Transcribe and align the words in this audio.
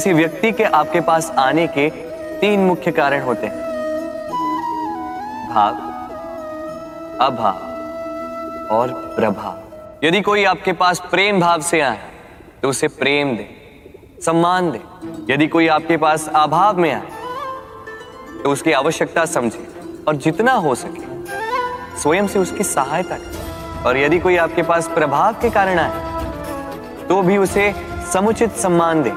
किसी 0.00 0.12
व्यक्ति 0.12 0.50
के 0.52 0.64
आपके 0.64 1.00
पास 1.00 1.30
आने 1.38 1.66
के 1.66 1.88
तीन 2.40 2.60
मुख्य 2.60 2.90
कारण 2.90 3.22
होते 3.22 3.46
हैं। 3.46 3.56
भाव, 5.48 5.74
अभाव 7.20 8.70
और 8.70 8.92
प्रभाव। 9.16 10.06
यदि 10.06 10.20
कोई 10.20 10.44
आपके 10.44 10.72
पास 10.72 11.00
प्रेम 11.10 11.40
भाव 11.40 11.60
से 11.62 11.80
आए 11.80 11.98
तो 12.62 12.68
उसे 12.68 12.88
प्रेम 12.88 13.36
दे, 13.36 13.46
सम्मान 14.24 14.70
दे। 14.70 14.80
यदि 15.32 15.46
कोई 15.48 15.68
आपके 15.68 15.96
पास 15.96 16.28
अभाव 16.36 16.78
में 16.78 16.92
आए 16.92 18.42
तो 18.42 18.52
उसकी 18.52 18.72
आवश्यकता 18.72 19.24
समझे 19.26 19.66
और 20.08 20.16
जितना 20.18 20.52
हो 20.52 20.74
सके, 20.76 21.04
स्वयं 22.00 22.26
से 22.26 22.38
उसकी 22.38 22.64
सहायता 22.64 23.16
करें। 23.16 23.84
और 23.84 23.98
यदि 23.98 24.18
कोई 24.18 24.36
आपके 24.38 24.62
पास 24.62 24.88
प्रभाव 24.88 25.34
के 25.42 25.50
कारण 25.50 25.78
आए 25.78 27.06
तो 27.06 27.22
भी 27.22 27.36
उसे 27.38 27.72
समुचित 28.12 28.52
सम्मान 28.52 29.02
दे। 29.02 29.08